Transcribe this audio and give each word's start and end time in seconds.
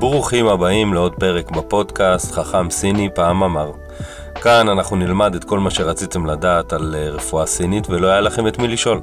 ברוכים 0.00 0.46
הבאים 0.46 0.94
לעוד 0.94 1.14
פרק 1.14 1.50
בפודקאסט 1.50 2.32
חכם 2.32 2.70
סיני 2.70 3.08
פעם 3.14 3.42
אמר. 3.42 3.70
כאן 4.34 4.68
אנחנו 4.68 4.96
נלמד 4.96 5.34
את 5.34 5.44
כל 5.44 5.58
מה 5.58 5.70
שרציתם 5.70 6.26
לדעת 6.26 6.72
על 6.72 6.94
אה, 6.98 7.10
רפואה 7.10 7.46
סינית 7.46 7.90
ולא 7.90 8.06
היה 8.06 8.20
לכם 8.20 8.46
את 8.46 8.58
מי 8.58 8.68
לשאול. 8.68 9.00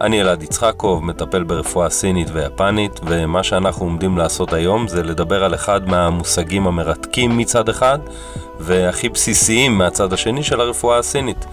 אני 0.00 0.20
אלעד 0.20 0.42
יצחקוב, 0.42 1.04
מטפל 1.04 1.42
ברפואה 1.42 1.90
סינית 1.90 2.28
ויפנית, 2.32 3.00
ומה 3.06 3.42
שאנחנו 3.42 3.86
עומדים 3.86 4.18
לעשות 4.18 4.52
היום 4.52 4.88
זה 4.88 5.02
לדבר 5.02 5.44
על 5.44 5.54
אחד 5.54 5.88
מהמושגים 5.88 6.66
המרתקים 6.66 7.36
מצד 7.36 7.68
אחד, 7.68 7.98
והכי 8.60 9.08
בסיסיים 9.08 9.78
מהצד 9.78 10.12
השני 10.12 10.42
של 10.42 10.60
הרפואה 10.60 10.98
הסינית. 10.98 11.46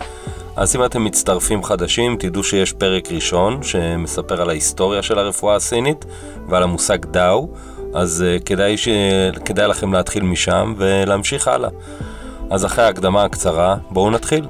אז 0.56 0.76
אם 0.76 0.86
אתם 0.86 1.04
מצטרפים 1.04 1.64
חדשים, 1.64 2.16
תדעו 2.20 2.44
שיש 2.44 2.74
פרק 2.74 3.12
ראשון 3.12 3.64
שמספר 3.64 4.42
על 4.42 4.50
ההיסטוריה 4.50 5.04
של 5.04 5.20
הרפואה 5.20 5.56
הסינית 5.56 6.06
ועל 6.48 6.64
המושג 6.64 7.06
דאו, 7.06 7.48
אז 7.94 8.24
uh, 8.28 8.44
כדאי, 8.44 8.78
ש... 8.78 8.90
כדאי 9.46 9.68
לכם 9.68 9.94
להתחיל 9.94 10.24
משם 10.24 10.74
ולהמשיך 10.78 11.48
הלאה. 11.48 11.70
אז 12.50 12.66
אחרי 12.66 12.84
ההקדמה 12.84 13.24
הקצרה, 13.24 13.76
בואו 13.90 14.12
נתחיל. 14.12 14.48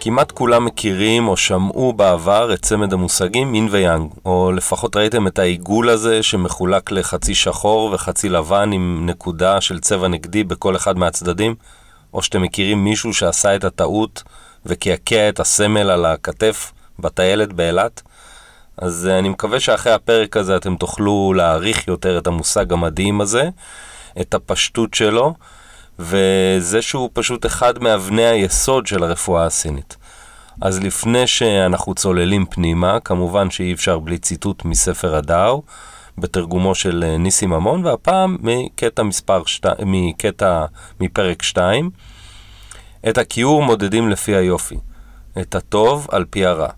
כמעט 0.00 0.32
כולם 0.32 0.64
מכירים 0.64 1.28
או 1.28 1.36
שמעו 1.36 1.92
בעבר 1.92 2.54
את 2.54 2.62
צמד 2.62 2.92
המושגים 2.92 3.52
מין 3.52 3.68
ויאנג, 3.70 4.10
או 4.24 4.52
לפחות 4.52 4.96
ראיתם 4.96 5.26
את 5.26 5.38
העיגול 5.38 5.90
הזה 5.90 6.22
שמחולק 6.22 6.92
לחצי 6.92 7.34
שחור 7.34 7.90
וחצי 7.92 8.28
לבן 8.28 8.72
עם 8.72 9.06
נקודה 9.06 9.60
של 9.60 9.80
צבע 9.80 10.08
נגדי 10.08 10.44
בכל 10.44 10.76
אחד 10.76 10.98
מהצדדים, 10.98 11.54
או 12.14 12.22
שאתם 12.22 12.42
מכירים 12.42 12.84
מישהו 12.84 13.14
שעשה 13.14 13.56
את 13.56 13.64
הטעות 13.64 14.22
וקעקע 14.66 15.28
את 15.28 15.40
הסמל 15.40 15.90
על 15.90 16.06
הכתף 16.06 16.72
בטיילת 16.98 17.52
באילת. 17.52 18.02
אז 18.78 19.08
אה, 19.10 19.18
אני 19.18 19.28
מקווה 19.28 19.60
שאחרי 19.60 19.92
הפרק 19.92 20.36
הזה 20.36 20.56
אתם 20.56 20.76
תוכלו 20.76 21.32
להעריך 21.36 21.88
יותר 21.88 22.18
את 22.18 22.26
המושג 22.26 22.72
המדהים 22.72 23.20
הזה, 23.20 23.48
את 24.20 24.34
הפשטות 24.34 24.94
שלו, 24.94 25.34
וזה 25.98 26.82
שהוא 26.82 27.10
פשוט 27.12 27.46
אחד 27.46 27.82
מאבני 27.82 28.24
היסוד 28.24 28.86
של 28.86 29.02
הרפואה 29.02 29.44
הסינית. 29.46 29.96
אז 30.60 30.82
לפני 30.82 31.26
שאנחנו 31.26 31.94
צוללים 31.94 32.46
פנימה, 32.46 33.00
כמובן 33.00 33.50
שאי 33.50 33.72
אפשר 33.72 33.98
בלי 33.98 34.18
ציטוט 34.18 34.64
מספר 34.64 35.16
הדאו, 35.16 35.62
בתרגומו 36.18 36.74
של 36.74 37.04
אה, 37.06 37.18
ניסי 37.18 37.46
ממון, 37.46 37.86
והפעם 37.86 38.36
מקטע 38.40 39.02
מספר 39.02 39.44
2, 39.44 39.74
מקטע 39.80 40.64
מפרק 41.00 41.42
2. 41.42 41.90
את 43.08 43.18
הכיעור 43.18 43.62
מודדים 43.62 44.08
לפי 44.08 44.36
היופי, 44.36 44.78
את 45.40 45.54
הטוב 45.54 46.06
על 46.10 46.24
פי 46.30 46.46
הרע, 46.46 46.68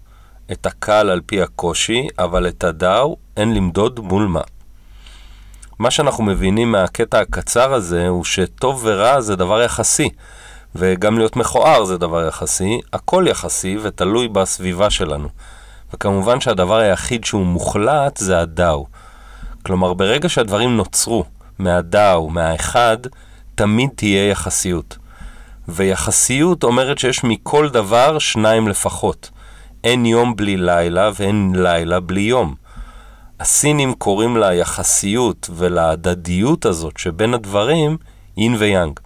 את 0.53 0.67
הקל 0.67 1.11
על 1.11 1.21
פי 1.27 1.43
הקושי, 1.43 2.07
אבל 2.19 2.49
את 2.49 2.65
הדאו 2.65 3.17
אין 3.37 3.55
למדוד 3.55 4.01
מול 4.01 4.27
מה. 4.27 4.41
מה 5.79 5.91
שאנחנו 5.91 6.25
מבינים 6.25 6.73
מהקטע 6.73 7.21
הקצר 7.21 7.75
הזה 7.75 8.09
הוא 8.09 8.25
שטוב 8.25 8.81
ורע 8.85 9.21
זה 9.21 9.37
דבר 9.37 9.63
יחסי, 9.63 10.11
וגם 10.75 11.19
להיות 11.19 11.37
מכוער 11.37 11.85
זה 11.85 11.99
דבר 11.99 12.27
יחסי, 12.27 12.81
הכל 12.93 13.25
יחסי 13.29 13.79
ותלוי 13.83 14.29
בסביבה 14.29 14.91
שלנו. 14.91 15.29
וכמובן 15.95 16.41
שהדבר 16.41 16.77
היחיד 16.77 17.25
שהוא 17.25 17.47
מוחלט 17.47 18.17
זה 18.17 18.41
הדאו. 18.41 18.87
כלומר, 19.63 19.95
ברגע 19.95 20.29
שהדברים 20.29 20.77
נוצרו 20.77 21.25
מהדאו, 21.59 22.31
מהאחד, 22.31 22.99
תמיד 23.55 23.91
תהיה 23.95 24.29
יחסיות. 24.29 24.97
ויחסיות 25.69 26.65
אומרת 26.65 26.99
שיש 26.99 27.25
מכל 27.25 27.69
דבר 27.69 28.19
שניים 28.19 28.69
לפחות. 28.69 29.31
אין 29.85 30.07
יום 30.07 30.37
בלי 30.37 30.57
לילה 30.57 31.11
ואין 31.15 31.53
לילה 31.57 32.01
בלי 32.01 32.21
יום. 32.21 32.55
הסינים 33.41 33.95
קוראים 33.95 34.37
ליחסיות 34.37 35.51
ולהדדיות 35.55 36.67
הזאת 36.67 36.97
שבין 36.97 37.35
הדברים 37.35 37.97
יין 38.37 38.55
ויאנג. 38.59 39.01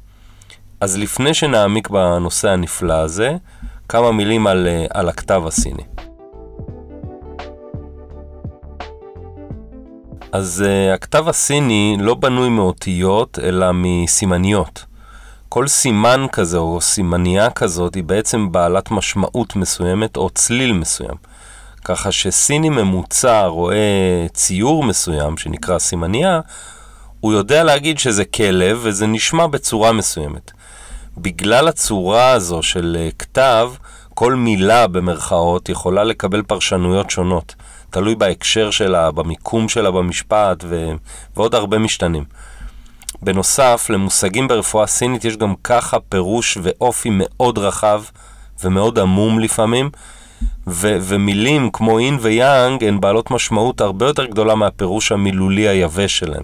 אז 0.80 0.98
לפני 0.98 1.34
שנעמיק 1.34 1.88
בנושא 1.88 2.48
הנפלא 2.48 2.94
הזה, 2.94 3.36
כמה 3.88 4.12
מילים 4.12 4.46
על, 4.46 4.66
אה, 4.66 4.86
על 4.90 5.08
הכתב 5.08 5.42
הסיני. 5.46 5.82
אז 10.32 10.64
uh, 10.66 10.94
הכתב 10.94 11.28
הסיני 11.28 11.96
לא 12.00 12.14
בנוי 12.14 12.48
מאותיות, 12.48 13.38
אלא 13.42 13.66
מסימניות. 13.74 14.91
כל 15.54 15.68
סימן 15.68 16.26
כזה 16.32 16.58
או 16.58 16.80
סימניה 16.80 17.50
כזאת 17.50 17.94
היא 17.94 18.04
בעצם 18.04 18.52
בעלת 18.52 18.90
משמעות 18.90 19.56
מסוימת 19.56 20.16
או 20.16 20.30
צליל 20.30 20.72
מסוים. 20.72 21.16
ככה 21.84 22.12
שסיני 22.12 22.68
ממוצע 22.68 23.46
רואה 23.46 24.26
ציור 24.34 24.84
מסוים 24.84 25.36
שנקרא 25.36 25.78
סימניה, 25.78 26.40
הוא 27.20 27.32
יודע 27.32 27.64
להגיד 27.64 27.98
שזה 27.98 28.24
כלב 28.24 28.80
וזה 28.82 29.06
נשמע 29.06 29.46
בצורה 29.46 29.92
מסוימת. 29.92 30.50
בגלל 31.18 31.68
הצורה 31.68 32.30
הזו 32.30 32.62
של 32.62 32.96
אה, 33.00 33.08
כתב, 33.18 33.72
כל 34.14 34.34
מילה 34.34 34.86
במרכאות 34.86 35.68
יכולה 35.68 36.04
לקבל 36.04 36.42
פרשנויות 36.42 37.10
שונות. 37.10 37.54
תלוי 37.90 38.14
בהקשר 38.14 38.70
שלה, 38.70 39.10
במיקום 39.10 39.68
שלה 39.68 39.90
במשפט 39.90 40.64
ו... 40.68 40.92
ועוד 41.36 41.54
הרבה 41.54 41.78
משתנים. 41.78 42.24
בנוסף, 43.22 43.86
למושגים 43.90 44.48
ברפואה 44.48 44.86
סינית 44.86 45.24
יש 45.24 45.36
גם 45.36 45.54
ככה 45.64 46.00
פירוש 46.00 46.58
ואופי 46.62 47.08
מאוד 47.12 47.58
רחב 47.58 48.02
ומאוד 48.64 48.98
עמום 48.98 49.38
לפעמים, 49.38 49.90
ו- 50.66 50.96
ומילים 51.00 51.70
כמו 51.72 51.98
אין 51.98 52.18
ויאנג 52.20 52.84
הן 52.84 53.00
בעלות 53.00 53.30
משמעות 53.30 53.80
הרבה 53.80 54.06
יותר 54.06 54.24
גדולה 54.24 54.54
מהפירוש 54.54 55.12
המילולי 55.12 55.68
היבש 55.68 56.18
שלהם, 56.18 56.42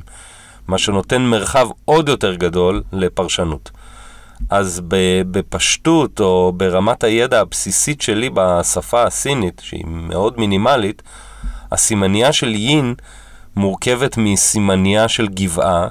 מה 0.69 0.79
שנותן 0.79 1.23
מרחב 1.23 1.69
עוד 1.85 2.09
יותר 2.09 2.35
גדול 2.35 2.83
לפרשנות. 2.93 3.71
אז 4.51 4.81
בפשטות 5.31 6.21
או 6.21 6.53
ברמת 6.57 7.05
הידע 7.05 7.41
הבסיסית 7.41 8.01
שלי 8.01 8.31
בשפה 8.35 9.03
הסינית, 9.03 9.61
שהיא 9.65 9.85
מאוד 9.87 10.41
מינימלית, 10.41 11.03
הסימניה 11.73 12.33
של 12.33 12.55
יין 12.55 12.95
מורכבת 13.57 14.17
מסימניה 14.17 15.09
של 15.09 15.29
גבעה, 15.29 15.89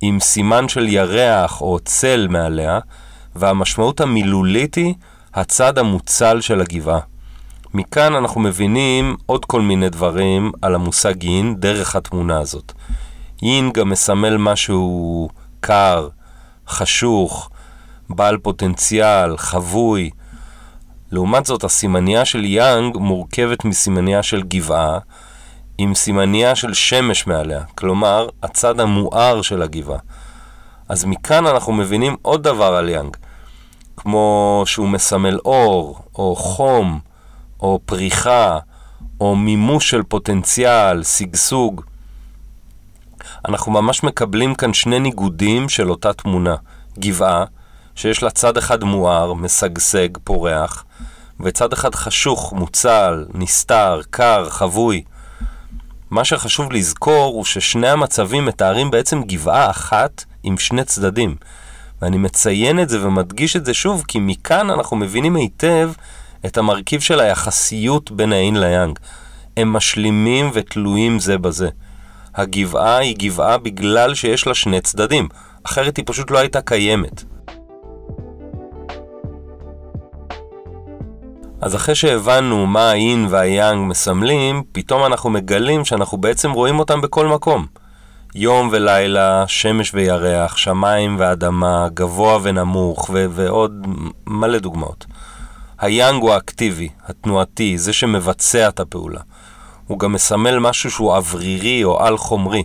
עם 0.00 0.20
סימן 0.20 0.68
של 0.68 0.88
ירח 0.88 1.60
או 1.60 1.78
צל 1.84 2.26
מעליה, 2.30 2.78
והמשמעות 3.36 4.00
המילולית 4.00 4.74
היא 4.74 4.94
הצד 5.34 5.78
המוצל 5.78 6.40
של 6.40 6.60
הגבעה. 6.60 7.00
מכאן 7.74 8.14
אנחנו 8.14 8.40
מבינים 8.40 9.16
עוד 9.26 9.44
כל 9.44 9.60
מיני 9.60 9.88
דברים 9.88 10.52
על 10.62 10.74
המושג 10.74 11.24
יין 11.24 11.56
דרך 11.56 11.96
התמונה 11.96 12.38
הזאת. 12.38 12.72
יין 13.42 13.72
גם 13.72 13.90
מסמל 13.90 14.36
משהו 14.36 15.28
קר, 15.60 16.08
חשוך, 16.68 17.50
בעל 18.10 18.38
פוטנציאל, 18.38 19.36
חבוי. 19.36 20.10
לעומת 21.12 21.46
זאת, 21.46 21.64
הסימניה 21.64 22.24
של 22.24 22.44
יאנג 22.44 22.96
מורכבת 22.96 23.64
מסימניה 23.64 24.22
של 24.22 24.42
גבעה, 24.42 24.98
עם 25.82 25.94
סימניה 25.94 26.54
של 26.54 26.74
שמש 26.74 27.26
מעליה, 27.26 27.62
כלומר, 27.74 28.28
הצד 28.42 28.80
המואר 28.80 29.42
של 29.42 29.62
הגבעה. 29.62 29.98
אז 30.88 31.04
מכאן 31.04 31.46
אנחנו 31.46 31.72
מבינים 31.72 32.16
עוד 32.22 32.42
דבר 32.42 32.74
על 32.74 32.88
יאנג, 32.88 33.16
כמו 33.96 34.62
שהוא 34.66 34.88
מסמל 34.88 35.38
אור, 35.44 35.98
או 36.14 36.36
חום, 36.36 37.00
או 37.60 37.80
פריחה, 37.84 38.58
או 39.20 39.36
מימוש 39.36 39.90
של 39.90 40.02
פוטנציאל, 40.02 41.02
שגשוג. 41.02 41.82
אנחנו 43.48 43.72
ממש 43.72 44.02
מקבלים 44.02 44.54
כאן 44.54 44.72
שני 44.72 44.98
ניגודים 44.98 45.68
של 45.68 45.90
אותה 45.90 46.12
תמונה. 46.12 46.56
גבעה, 46.98 47.44
שיש 47.94 48.22
לה 48.22 48.30
צד 48.30 48.56
אחד 48.56 48.84
מואר, 48.84 49.34
משגשג, 49.34 50.08
פורח, 50.24 50.84
וצד 51.40 51.72
אחד 51.72 51.94
חשוך, 51.94 52.52
מוצל, 52.52 53.24
נסתר, 53.34 54.00
קר, 54.10 54.50
חבוי. 54.50 55.02
מה 56.10 56.24
שחשוב 56.24 56.72
לזכור 56.72 57.34
הוא 57.34 57.44
ששני 57.44 57.88
המצבים 57.88 58.44
מתארים 58.44 58.90
בעצם 58.90 59.22
גבעה 59.22 59.70
אחת 59.70 60.24
עם 60.42 60.58
שני 60.58 60.84
צדדים. 60.84 61.36
ואני 62.02 62.18
מציין 62.18 62.80
את 62.80 62.88
זה 62.88 63.06
ומדגיש 63.06 63.56
את 63.56 63.64
זה 63.64 63.74
שוב, 63.74 64.04
כי 64.08 64.18
מכאן 64.20 64.70
אנחנו 64.70 64.96
מבינים 64.96 65.36
היטב 65.36 65.92
את 66.46 66.58
המרכיב 66.58 67.00
של 67.00 67.20
היחסיות 67.20 68.10
בין 68.10 68.32
האין 68.32 68.60
ליאנג. 68.60 68.98
הם 69.56 69.72
משלימים 69.72 70.50
ותלויים 70.54 71.20
זה 71.20 71.38
בזה. 71.38 71.68
הגבעה 72.34 72.96
היא 72.96 73.16
גבעה 73.18 73.58
בגלל 73.58 74.14
שיש 74.14 74.46
לה 74.46 74.54
שני 74.54 74.80
צדדים, 74.80 75.28
אחרת 75.64 75.96
היא 75.96 76.04
פשוט 76.08 76.30
לא 76.30 76.38
הייתה 76.38 76.60
קיימת. 76.60 77.24
אז 81.60 81.76
אחרי 81.76 81.94
שהבנו 81.94 82.66
מה 82.66 82.90
האין 82.90 83.26
והיאנג 83.30 83.88
מסמלים, 83.88 84.62
פתאום 84.72 85.04
אנחנו 85.06 85.30
מגלים 85.30 85.84
שאנחנו 85.84 86.18
בעצם 86.18 86.50
רואים 86.50 86.78
אותם 86.78 87.00
בכל 87.00 87.26
מקום. 87.26 87.66
יום 88.34 88.68
ולילה, 88.72 89.44
שמש 89.46 89.94
וירח, 89.94 90.56
שמיים 90.56 91.16
ואדמה, 91.18 91.88
גבוה 91.94 92.38
ונמוך 92.42 93.10
ו- 93.12 93.26
ועוד 93.30 93.86
מלא 94.26 94.58
דוגמאות. 94.58 95.06
היאנג 95.78 96.22
הוא 96.22 96.32
האקטיבי, 96.32 96.88
התנועתי, 97.06 97.78
זה 97.78 97.92
שמבצע 97.92 98.68
את 98.68 98.80
הפעולה. 98.80 99.20
הוא 99.86 99.98
גם 99.98 100.12
מסמל 100.12 100.58
משהו 100.58 100.90
שהוא 100.90 101.14
אוורירי 101.14 101.84
או 101.84 102.02
על-חומרי. 102.02 102.62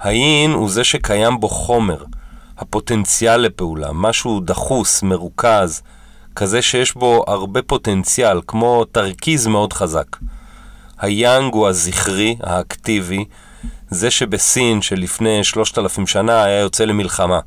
האין 0.00 0.50
הוא 0.50 0.70
זה 0.70 0.84
שקיים 0.84 1.40
בו 1.40 1.48
חומר, 1.48 2.04
הפוטנציאל 2.58 3.36
לפעולה, 3.36 3.92
משהו 3.92 4.40
דחוס, 4.40 5.02
מרוכז, 5.02 5.82
כזה 6.36 6.62
שיש 6.62 6.94
בו 6.94 7.24
הרבה 7.26 7.62
פוטנציאל, 7.62 8.40
כמו 8.46 8.84
תרכיז 8.84 9.46
מאוד 9.46 9.72
חזק. 9.72 10.16
היאנג 10.98 11.54
הוא 11.54 11.68
הזכרי, 11.68 12.36
האקטיבי, 12.42 13.24
זה 13.90 14.10
שבסין 14.10 14.82
שלפני 14.82 15.44
שלושת 15.44 15.78
אלפים 15.78 16.06
שנה 16.06 16.44
היה 16.44 16.60
יוצא 16.60 16.84
למלחמה. 16.84 17.40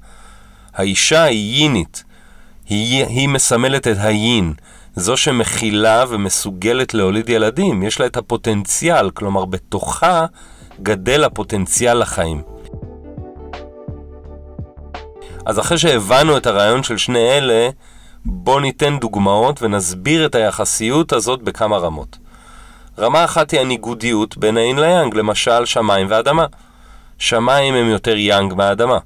האישה 0.74 1.24
היא 1.24 1.56
יינית, 1.56 2.03
היא, 2.69 3.06
היא 3.06 3.30
מסמלת 3.30 3.88
את 3.88 3.97
היין, 4.00 4.53
זו 4.95 5.18
שמכילה 5.18 6.03
ומסוגלת 6.09 6.94
להוליד 6.94 7.30
ילדים, 7.30 7.83
יש 7.83 8.00
לה 8.00 8.06
את 8.06 8.18
הפוטנציאל, 8.18 9.12
כלומר 9.12 9.45
בתוכה 9.45 10.25
גדל 10.83 11.24
הפוטנציאל 11.24 11.97
לחיים. 12.01 12.42
אז 15.45 15.59
אחרי 15.59 15.77
שהבנו 15.77 16.38
את 16.38 16.47
הרעיון 16.47 16.83
של 16.83 16.97
שני 16.97 17.38
אלה, 17.38 17.69
בואו 18.31 18.60
ניתן 18.60 19.00
דוגמאות 19.00 19.62
ונסביר 19.62 20.26
את 20.26 20.36
היחסיות 20.36 21.14
הזאת 21.14 21.42
בכמה 21.42 21.78
רמות. 21.78 22.18
רמה 23.00 23.26
אחת 23.26 23.52
היא 23.52 23.60
הניגודיות 23.60 24.38
בין 24.38 24.58
האין 24.58 24.80
ליאנג, 24.80 25.16
למשל 25.16 25.66
שמיים 25.66 26.08
ואדמה. 26.10 26.46
שמיים 27.18 27.74
הם 27.74 27.86
יותר 27.86 28.18
יאנג 28.18 28.54
מהאדמה. 28.54 28.98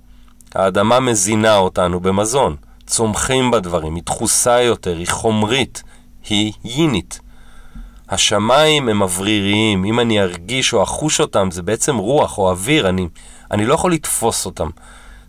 האדמה 0.56 1.00
מזינה 1.00 1.58
אותנו 1.58 2.00
במזון, 2.00 2.56
צומחים 2.86 3.52
בדברים, 3.52 3.96
היא 3.96 4.04
דחוסה 4.06 4.62
יותר, 4.62 4.98
היא 4.98 5.08
חומרית, 5.08 5.84
היא 6.30 6.54
יינית. 6.64 7.20
השמיים 8.10 8.90
הם 8.90 9.02
אווריריים, 9.02 9.86
אם 9.86 10.00
אני 10.00 10.22
ארגיש 10.22 10.74
או 10.74 10.84
אחוש 10.84 11.22
אותם, 11.22 11.52
זה 11.52 11.62
בעצם 11.62 11.96
רוח 11.98 12.38
או 12.38 12.50
אוויר, 12.50 12.90
אני, 12.90 13.08
אני 13.52 13.66
לא 13.66 13.74
יכול 13.74 13.94
לתפוס 13.94 14.46
אותם. 14.46 14.70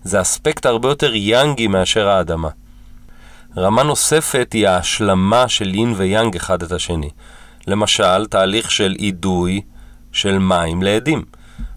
זה 0.05 0.21
אספקט 0.21 0.67
הרבה 0.67 0.89
יותר 0.89 1.15
יאנגי 1.15 1.67
מאשר 1.67 2.09
האדמה. 2.09 2.49
רמה 3.57 3.83
נוספת 3.83 4.51
היא 4.53 4.69
ההשלמה 4.69 5.49
של 5.49 5.75
יין 5.75 5.95
ויאנג 5.97 6.37
אחד 6.37 6.63
את 6.63 6.73
השני. 6.73 7.11
למשל, 7.67 8.27
תהליך 8.27 8.71
של 8.71 8.97
אידוי 8.99 9.61
של 10.13 10.39
מים 10.39 10.83
לעדים. 10.83 11.25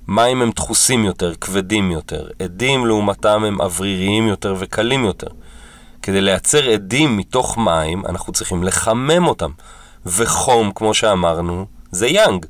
מים 0.08 0.42
הם 0.42 0.52
דחוסים 0.52 1.04
יותר, 1.04 1.36
כבדים 1.36 1.92
יותר. 1.92 2.28
עדים 2.42 2.86
לעומתם 2.86 3.44
הם 3.44 3.62
אווריריים 3.62 4.28
יותר 4.28 4.56
וקלים 4.60 5.06
יותר. 5.06 5.28
כדי 6.02 6.22
לייצר 6.22 6.70
עדים 6.70 7.18
מתוך 7.18 7.58
מים, 7.58 8.06
אנחנו 8.06 8.34
צריכים 8.34 8.64
לחמם 8.64 9.28
אותם. 9.28 9.52
וחום, 10.06 10.72
כמו 10.76 10.94
שאמרנו, 10.94 11.66
זה 11.92 12.08
יאנג. 12.08 12.46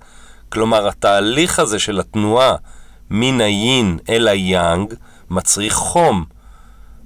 כלומר, 0.50 0.88
התהליך 0.88 1.60
הזה 1.60 1.80
של 1.80 2.00
התנועה 2.00 2.56
מן 3.10 3.42
היין 3.42 3.98
אל 4.10 4.28
היאנג 4.28 4.94
מצריך 5.30 5.74
חום. 5.74 6.37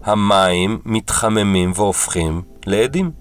המים 0.04 0.80
מתחממים 0.86 1.72
והופכים 1.76 2.42
לעדים. 2.66 3.12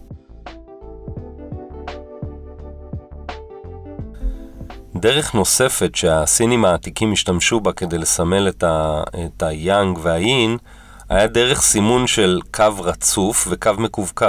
דרך 4.97 5.35
נוספת 5.35 5.95
שהסינים 5.95 6.65
העתיקים 6.65 7.13
השתמשו 7.13 7.61
בה 7.61 7.73
כדי 7.73 7.99
לסמל 7.99 8.49
את, 8.49 8.63
ה, 8.63 9.03
את 9.27 9.43
היאנג 9.43 9.99
והיין, 10.03 10.57
היה 11.09 11.27
דרך 11.27 11.61
סימון 11.61 12.07
של 12.07 12.41
קו 12.55 12.65
רצוף 12.79 13.47
וקו 13.51 13.71
מקווקו. 13.79 14.27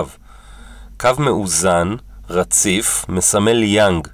קו 1.00 1.10
מאוזן, 1.20 1.96
רציף, 2.30 3.06
מסמל 3.10 3.64
יאנג, 3.64 4.08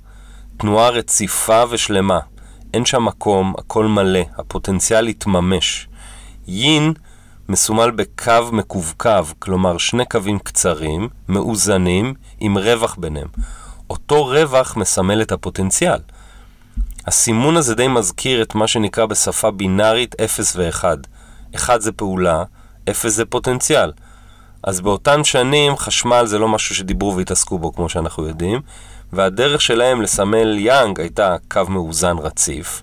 תנועה 0.57 0.89
רציפה 0.89 1.63
ושלמה. 1.69 2.19
אין 2.73 2.85
שם 2.85 3.05
מקום, 3.05 3.53
הכל 3.57 3.85
מלא, 3.85 4.19
הפוטנציאל 4.37 5.07
יתממש. 5.07 5.87
יין 6.47 6.93
מסומל 7.49 7.91
בקו 7.91 8.51
מקווקו, 8.51 9.09
כלומר 9.39 9.77
שני 9.77 10.05
קווים 10.05 10.39
קצרים, 10.39 11.09
מאוזנים, 11.29 12.13
עם 12.39 12.57
רווח 12.57 12.95
ביניהם. 12.99 13.27
אותו 13.89 14.25
רווח 14.25 14.77
מסמל 14.77 15.21
את 15.21 15.31
הפוטנציאל. 15.31 15.99
הסימון 17.07 17.57
הזה 17.57 17.75
די 17.75 17.87
מזכיר 17.87 18.41
את 18.41 18.55
מה 18.55 18.67
שנקרא 18.67 19.05
בשפה 19.05 19.51
בינארית 19.51 20.21
0 20.21 20.55
ו-1. 20.55 20.83
1 21.55 21.81
זה 21.81 21.91
פעולה, 21.91 22.43
0 22.89 23.11
זה 23.11 23.25
פוטנציאל. 23.25 23.91
אז 24.63 24.81
באותן 24.81 25.23
שנים 25.23 25.77
חשמל 25.77 26.25
זה 26.25 26.39
לא 26.39 26.47
משהו 26.47 26.75
שדיברו 26.75 27.15
והתעסקו 27.15 27.59
בו 27.59 27.73
כמו 27.73 27.89
שאנחנו 27.89 28.27
יודעים, 28.27 28.61
והדרך 29.13 29.61
שלהם 29.61 30.01
לסמל 30.01 30.59
יאנג 30.59 30.99
הייתה 30.99 31.35
קו 31.51 31.61
מאוזן 31.69 32.17
רציף, 32.17 32.81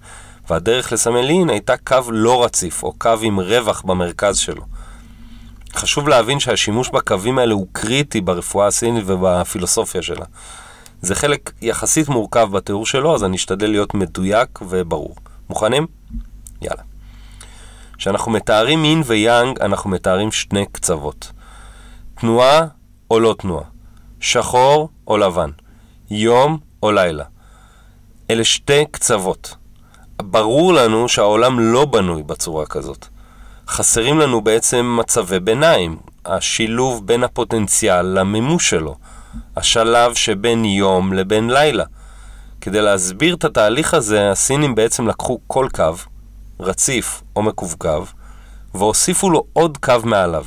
והדרך 0.51 0.93
לסמל 0.93 1.29
אין 1.29 1.51
הייתה 1.51 1.77
קו 1.77 2.01
לא 2.11 2.45
רציף, 2.45 2.83
או 2.83 2.93
קו 2.99 3.15
עם 3.23 3.41
רווח 3.41 3.83
במרכז 3.83 4.37
שלו. 4.37 4.63
חשוב 5.75 6.09
להבין 6.09 6.41
שהשימוש 6.41 6.89
בקווים 6.89 7.39
האלה 7.39 7.55
הוא 7.55 7.67
קריטי 7.73 8.21
ברפואה 8.21 8.67
הסינית 8.67 9.05
ובפילוסופיה 9.07 10.03
שלה. 10.03 10.25
זה 11.03 11.15
חלק 11.15 11.53
יחסית 11.63 12.09
מורכב 12.09 12.49
בתיאור 12.53 12.87
שלו, 12.87 13.15
אז 13.15 13.25
אני 13.25 13.37
אשתדל 13.37 13.71
להיות 13.71 13.95
מדויק 13.95 14.59
וברור. 14.63 15.15
מוכנים? 15.51 15.87
יאללה. 16.63 16.83
כשאנחנו 17.99 18.33
מתארים 18.33 18.85
אין 18.85 19.03
ויאנג, 19.07 19.61
אנחנו 19.61 19.91
מתארים 19.91 20.33
שני 20.33 20.67
קצוות. 20.73 21.33
תנועה 22.15 22.67
או 23.11 23.21
לא 23.21 23.35
תנועה. 23.39 23.65
שחור 24.21 24.89
או 25.07 25.17
לבן. 25.17 25.51
יום 26.11 26.59
או 26.83 26.93
לילה. 26.93 27.25
אלה 28.31 28.45
שתי 28.45 28.85
קצוות. 28.91 29.57
ברור 30.23 30.73
לנו 30.73 31.09
שהעולם 31.09 31.61
לא 31.61 31.85
בנוי 31.85 32.23
בצורה 32.23 32.67
כזאת. 32.67 33.07
חסרים 33.69 34.19
לנו 34.19 34.41
בעצם 34.41 34.97
מצבי 35.01 35.41
ביניים, 35.41 35.97
השילוב 36.27 37.07
בין 37.07 37.25
הפוטנציאל 37.25 38.07
למימוש 38.07 38.71
שלו. 38.71 38.97
השלב 39.57 40.15
שבין 40.15 40.65
יום 40.65 41.13
לבין 41.13 41.51
לילה. 41.51 41.85
כדי 42.61 42.81
להסביר 42.81 43.35
את 43.35 43.45
התהליך 43.45 43.95
הזה, 43.95 44.31
הסינים 44.31 44.75
בעצם 44.75 45.09
לקחו 45.09 45.41
כל 45.47 45.69
קו, 45.75 45.95
רציף 46.61 47.23
או 47.37 47.43
מקווקו, 47.43 48.05
והוסיפו 48.75 49.31
לו 49.31 49.45
עוד 49.53 49.79
קו 49.79 49.95
מעליו. 50.05 50.45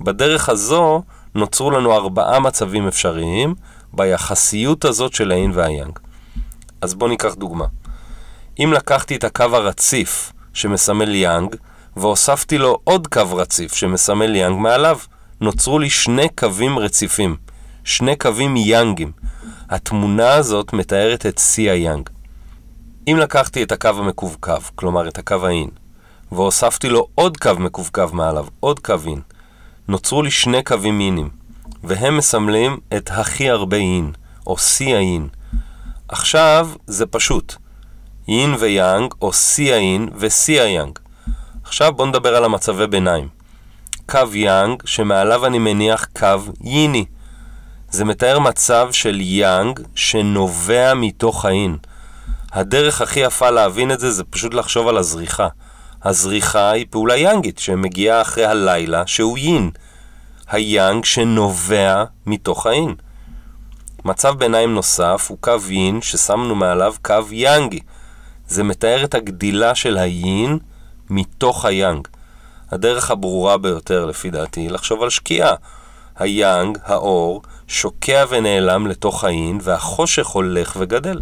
בדרך 0.00 0.48
הזו 0.48 1.02
נוצרו 1.34 1.70
לנו 1.70 1.94
ארבעה 1.94 2.40
מצבים 2.40 2.86
אפשריים 2.86 3.54
ביחסיות 3.92 4.84
הזאת 4.84 5.12
של 5.12 5.30
האין 5.30 5.50
והיאנג. 5.54 5.98
אז 6.80 6.94
בואו 6.94 7.10
ניקח 7.10 7.34
דוגמה. 7.34 7.64
אם 8.58 8.72
לקחתי 8.72 9.16
את 9.16 9.24
הקו 9.24 9.44
הרציף 9.44 10.32
שמסמל 10.52 11.14
יאנג, 11.14 11.56
והוספתי 11.96 12.58
לו 12.58 12.78
עוד 12.84 13.06
קו 13.06 13.36
רציף 13.36 13.74
שמסמל 13.74 14.36
יאנג 14.36 14.58
מעליו, 14.58 14.98
נוצרו 15.40 15.78
לי 15.78 15.90
שני 15.90 16.28
קווים 16.28 16.78
רציפים. 16.78 17.36
שני 17.84 18.16
קווים 18.16 18.56
יאנגים. 18.56 19.12
התמונה 19.70 20.32
הזאת 20.32 20.72
מתארת 20.72 21.26
את 21.26 21.38
שיא 21.38 21.70
היאנג. 21.70 22.08
אם 23.08 23.16
לקחתי 23.20 23.62
את 23.62 23.72
הקו 23.72 23.88
המקווקו, 23.88 24.52
כלומר 24.74 25.08
את 25.08 25.18
הקו 25.18 25.46
האין, 25.46 25.70
והוספתי 26.32 26.88
לו 26.88 27.08
עוד 27.14 27.36
קו 27.36 27.50
מקווקו 27.58 28.06
מעליו, 28.12 28.46
עוד 28.60 28.80
קו 28.80 28.94
אין, 29.06 29.20
נוצרו 29.88 30.22
לי 30.22 30.30
שני 30.30 30.62
קווים 30.62 31.00
אינים, 31.00 31.28
והם 31.84 32.16
מסמלים 32.16 32.78
את 32.96 33.10
הכי 33.12 33.50
הרבה 33.50 33.76
אין, 33.76 34.12
או 34.46 34.58
שיא 34.58 34.96
האין. 34.96 35.28
עכשיו 36.08 36.68
זה 36.86 37.06
פשוט, 37.06 37.54
אין 38.28 38.54
ויאנג, 38.58 39.14
או 39.22 39.32
שיא 39.32 39.74
האין 39.74 40.08
ושיא 40.16 40.60
היאנג. 40.60 40.98
עכשיו 41.64 41.92
בואו 41.92 42.08
נדבר 42.08 42.36
על 42.36 42.44
המצבי 42.44 42.86
ביניים. 42.86 43.28
קו 44.06 44.34
יאנג, 44.34 44.82
שמעליו 44.84 45.46
אני 45.46 45.58
מניח 45.58 46.06
קו 46.18 46.38
ייני. 46.60 47.04
זה 47.90 48.04
מתאר 48.04 48.38
מצב 48.38 48.88
של 48.92 49.20
יאנג 49.20 49.80
שנובע 49.94 50.94
מתוך 50.94 51.44
האין. 51.44 51.76
הדרך 52.52 53.00
הכי 53.00 53.20
יפה 53.20 53.50
להבין 53.50 53.92
את 53.92 54.00
זה 54.00 54.10
זה 54.10 54.24
פשוט 54.24 54.54
לחשוב 54.54 54.88
על 54.88 54.98
הזריחה. 54.98 55.48
הזריחה 56.04 56.70
היא 56.70 56.86
פעולה 56.90 57.16
יאנגית 57.16 57.58
שמגיעה 57.58 58.20
אחרי 58.22 58.44
הלילה 58.44 59.06
שהוא 59.06 59.38
יין. 59.38 59.70
היאנג 60.50 61.04
שנובע 61.04 62.04
מתוך 62.26 62.66
האין. 62.66 62.94
מצב 64.04 64.34
ביניים 64.38 64.74
נוסף 64.74 65.26
הוא 65.28 65.38
קו 65.40 65.52
יין 65.68 66.02
ששמנו 66.02 66.54
מעליו 66.54 66.94
קו 67.02 67.14
יאנגי. 67.30 67.80
זה 68.48 68.62
מתאר 68.62 69.04
את 69.04 69.14
הגדילה 69.14 69.74
של 69.74 69.98
היין 69.98 70.58
מתוך 71.10 71.64
היאנג. 71.64 72.08
הדרך 72.70 73.10
הברורה 73.10 73.58
ביותר 73.58 74.06
לפי 74.06 74.30
דעתי 74.30 74.60
היא 74.60 74.70
לחשוב 74.70 75.02
על 75.02 75.10
שקיעה. 75.10 75.54
היאנג, 76.16 76.78
האור, 76.84 77.42
שוקע 77.68 78.24
ונעלם 78.28 78.86
לתוך 78.86 79.24
האין, 79.24 79.58
והחושך 79.62 80.26
הולך 80.26 80.76
וגדל. 80.80 81.20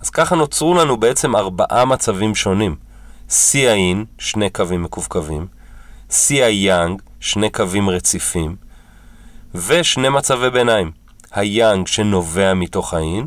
אז 0.00 0.10
ככה 0.10 0.36
נוצרו 0.36 0.74
לנו 0.74 0.96
בעצם 0.96 1.36
ארבעה 1.36 1.84
מצבים 1.84 2.34
שונים. 2.34 2.76
שיא 3.28 3.68
האין, 3.68 4.04
שני 4.18 4.50
קווים 4.50 4.82
מקווקווים, 4.82 5.46
שיא 6.10 6.44
היאנג, 6.44 7.02
שני 7.20 7.50
קווים 7.50 7.90
רציפים, 7.90 8.56
ושני 9.54 10.08
מצבי 10.08 10.50
ביניים. 10.50 10.90
היאנג 11.32 11.86
שנובע 11.86 12.54
מתוך 12.54 12.94
האין, 12.94 13.26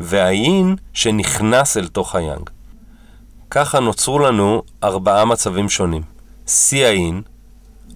והאין 0.00 0.76
שנכנס 0.92 1.76
אל 1.76 1.88
תוך 1.88 2.14
היאנג. 2.14 2.50
ככה 3.50 3.80
נוצרו 3.80 4.18
לנו 4.18 4.62
ארבעה 4.82 5.24
מצבים 5.24 5.68
שונים. 5.68 6.02
שיא 6.46 6.86
האין, 6.86 7.22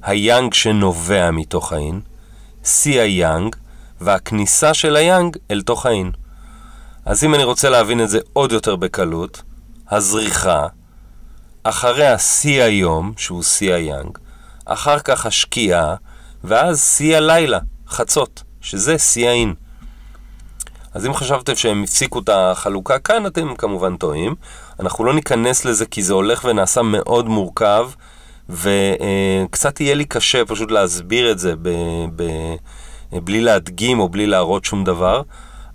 היאנג 0.03 0.55
שנובע 0.55 1.31
מתוך 1.31 1.73
האין, 1.73 2.00
שיא 2.65 3.00
היאנג, 3.00 3.57
והכניסה 4.00 4.75
של 4.75 4.97
היאנג 4.97 5.37
אל 5.50 5.62
תוך 5.62 5.87
האין. 5.87 6.11
אז 7.05 7.25
אם 7.25 7.35
אני 7.35 7.45
רוצה 7.45 7.71
להבין 7.71 8.00
את 8.00 8.11
זה 8.11 8.19
עוד 8.33 8.53
יותר 8.53 8.76
בקלות, 8.76 9.43
הזריחה, 9.91 10.67
אחרי 11.62 12.07
השיא 12.07 12.62
היום, 12.62 13.12
שהוא 13.17 13.43
שיא 13.43 13.75
היאנג, 13.75 14.19
אחר 14.65 14.99
כך 14.99 15.26
השקיעה, 15.26 15.95
ואז 16.45 16.85
שיא 16.97 17.17
הלילה, 17.17 17.59
חצות, 17.88 18.43
שזה 18.61 18.99
שיא 18.99 19.29
האין. 19.29 19.55
אז 20.97 21.07
אם 21.07 21.15
חשבתם 21.15 21.57
שהם 21.57 21.83
הפסיקו 21.83 22.19
את 22.19 22.29
החלוקה 22.33 22.99
כאן, 22.99 23.26
אתם 23.26 23.55
כמובן 23.55 23.97
טועים. 23.97 24.35
אנחנו 24.81 25.05
לא 25.05 25.15
ניכנס 25.15 25.65
לזה 25.65 25.87
כי 25.87 26.03
זה 26.03 26.15
הולך 26.15 26.45
ונעשה 26.45 26.83
מאוד 26.83 27.29
מורכב, 27.29 27.91
וקצת 28.49 29.81
יהיה 29.81 29.95
לי 29.95 30.05
קשה 30.05 30.45
פשוט 30.45 30.71
להסביר 30.71 31.31
את 31.31 31.38
זה 31.38 31.55
ב, 31.62 31.69
ב, 32.17 32.25
בלי 33.12 33.41
להדגים 33.41 34.00
או 34.00 34.09
בלי 34.09 34.26
להראות 34.26 34.65
שום 34.65 34.85
דבר, 34.85 35.23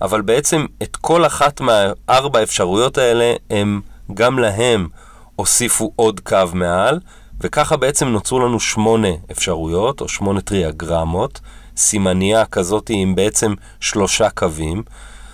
אבל 0.02 0.22
בעצם 0.22 0.66
את 0.84 0.96
כל 0.96 1.26
אחת 1.26 1.62
מהארבע 1.62 2.44
אפשרויות 2.44 2.98
האלה, 2.98 3.34
הם 3.50 3.82
גם 4.14 4.40
להם 4.40 4.88
הוסיפו 5.36 5.92
עוד 5.96 6.20
קו 6.20 6.38
מעל, 6.54 7.00
וככה 7.42 7.78
בעצם 7.78 8.08
נוצרו 8.08 8.40
לנו 8.40 8.60
שמונה 8.60 9.12
אפשרויות, 9.32 10.02
או 10.02 10.08
שמונה 10.08 10.42
טריאגרמות, 10.42 11.40
סימניה 11.78 12.46
כזאת 12.46 12.90
עם 12.90 13.16
בעצם 13.16 13.54
שלושה 13.80 14.30
קווים. 14.30 14.84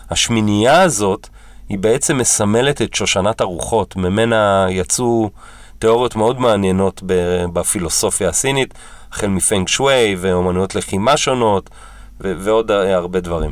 השמינייה 0.09 0.81
הזאת 0.81 1.27
היא 1.69 1.79
בעצם 1.79 2.17
מסמלת 2.17 2.81
את 2.81 2.93
שושנת 2.93 3.41
הרוחות, 3.41 3.95
ממנה 3.95 4.67
יצאו 4.69 5.29
תיאוריות 5.79 6.15
מאוד 6.15 6.39
מעניינות 6.39 7.01
בפילוסופיה 7.53 8.29
הסינית, 8.29 8.73
החל 9.11 9.27
מפנג 9.27 9.67
שווי 9.67 10.15
ואומנויות 10.19 10.75
לחימה 10.75 11.17
שונות 11.17 11.69
ו- 12.21 12.33
ועוד 12.37 12.71
הרבה 12.71 13.19
דברים. 13.19 13.51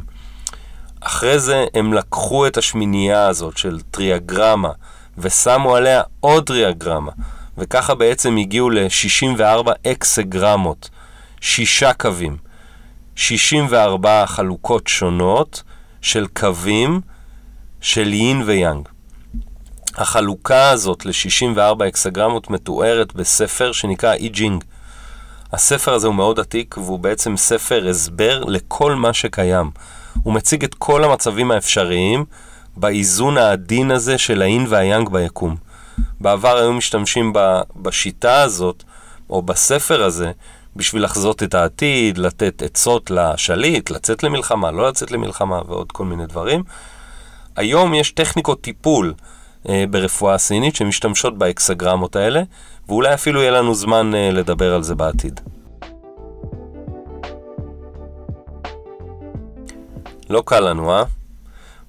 אחרי 1.01 1.39
זה 1.39 1.65
הם 1.73 1.93
לקחו 1.93 2.47
את 2.47 2.57
השמינייה 2.57 3.27
הזאת 3.27 3.57
של 3.57 3.79
טריאגרמה 3.91 4.71
ושמו 5.17 5.75
עליה 5.75 6.01
עוד 6.19 6.45
טריאגרמה, 6.45 7.11
וככה 7.57 7.95
בעצם 7.95 8.37
הגיעו 8.37 8.69
ל-64 8.69 9.71
אקסגרמות, 9.87 10.89
שישה 11.41 11.93
קווים, 11.93 12.37
64 13.15 14.25
חלוקות 14.25 14.87
שונות 14.87 15.63
של 16.05 16.27
קווים 16.27 17.01
של 17.81 18.13
יין 18.13 18.43
ויאנג. 18.45 18.87
החלוקה 19.95 20.69
הזאת 20.69 21.05
ל-64 21.05 21.87
אקסגרמות 21.87 22.49
מתוארת 22.49 23.13
בספר 23.13 23.71
שנקרא 23.71 24.13
אי 24.13 24.29
ג'ינג. 24.29 24.63
הספר 25.51 25.93
הזה 25.93 26.07
הוא 26.07 26.15
מאוד 26.15 26.39
עתיק 26.39 26.77
והוא 26.77 26.99
בעצם 26.99 27.37
ספר 27.37 27.87
הסבר 27.89 28.43
לכל 28.43 28.95
מה 28.95 29.13
שקיים. 29.13 29.71
הוא 30.23 30.33
מציג 30.33 30.63
את 30.63 30.73
כל 30.73 31.03
המצבים 31.03 31.51
האפשריים 31.51 32.25
באיזון 32.77 33.37
העדין 33.37 33.91
הזה 33.91 34.17
של 34.17 34.41
האין 34.41 34.65
והיאנג 34.69 35.09
ביקום. 35.09 35.55
בעבר 36.21 36.57
היו 36.57 36.73
משתמשים 36.73 37.33
בשיטה 37.75 38.41
הזאת, 38.41 38.83
או 39.29 39.41
בספר 39.41 40.03
הזה, 40.03 40.31
בשביל 40.75 41.03
לחזות 41.03 41.43
את 41.43 41.53
העתיד, 41.53 42.17
לתת 42.17 42.61
עצות 42.61 43.11
לשליט, 43.11 43.89
לצאת 43.89 44.23
למלחמה, 44.23 44.71
לא 44.71 44.87
לצאת 44.87 45.11
למלחמה 45.11 45.61
ועוד 45.67 45.91
כל 45.91 46.05
מיני 46.05 46.25
דברים. 46.25 46.63
היום 47.55 47.93
יש 47.93 48.11
טכניקות 48.11 48.61
טיפול 48.61 49.13
אה, 49.69 49.83
ברפואה 49.89 50.37
סינית 50.37 50.75
שמשתמשות 50.75 51.37
באקסגרמות 51.37 52.15
האלה, 52.15 52.41
ואולי 52.87 53.13
אפילו 53.13 53.41
יהיה 53.41 53.51
לנו 53.51 53.75
זמן 53.75 54.15
אה, 54.15 54.29
לדבר 54.31 54.75
על 54.75 54.83
זה 54.83 54.95
בעתיד. 54.95 55.39
לא 60.29 60.43
קל 60.45 60.59
לנו, 60.59 60.91
אה? 60.91 61.03